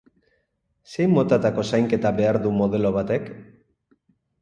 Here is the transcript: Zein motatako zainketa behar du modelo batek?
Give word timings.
Zein 0.93 1.13
motatako 1.17 1.67
zainketa 1.73 2.15
behar 2.23 2.43
du 2.49 2.57
modelo 2.65 2.97
batek? 3.01 3.33